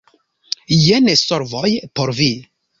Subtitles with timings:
[0.77, 1.69] Jen solvoj
[2.01, 2.33] por vi.